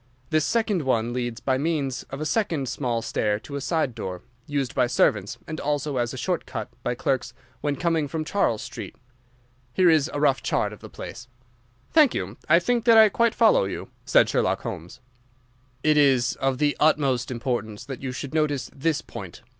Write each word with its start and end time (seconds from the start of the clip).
This 0.31 0.45
second 0.45 0.81
one 0.81 1.13
leads 1.13 1.41
by 1.41 1.59
means 1.59 2.01
of 2.09 2.19
a 2.19 2.25
second 2.25 2.67
small 2.67 3.03
stair 3.03 3.37
to 3.41 3.55
a 3.55 3.61
side 3.61 3.93
door, 3.93 4.23
used 4.47 4.73
by 4.73 4.87
servants, 4.87 5.37
and 5.45 5.59
also 5.61 5.97
as 5.97 6.11
a 6.11 6.17
short 6.17 6.47
cut 6.47 6.69
by 6.81 6.95
clerks 6.95 7.35
when 7.61 7.75
coming 7.75 8.07
from 8.07 8.25
Charles 8.25 8.63
Street. 8.63 8.95
Here 9.73 9.91
is 9.91 10.09
a 10.11 10.19
rough 10.19 10.41
chart 10.41 10.73
of 10.73 10.79
the 10.79 10.89
place." 10.89 11.27
rough 11.29 11.45
chart 11.89 11.93
"Thank 11.93 12.15
you. 12.15 12.37
I 12.49 12.57
think 12.57 12.85
that 12.85 12.97
I 12.97 13.09
quite 13.09 13.35
follow 13.35 13.65
you," 13.65 13.89
said 14.03 14.27
Sherlock 14.27 14.61
Holmes. 14.63 15.01
"It 15.83 15.97
is 15.97 16.33
of 16.37 16.57
the 16.57 16.75
utmost 16.79 17.29
importance 17.29 17.85
that 17.85 18.01
you 18.01 18.11
should 18.11 18.33
notice 18.33 18.71
this 18.75 19.03
point. 19.03 19.43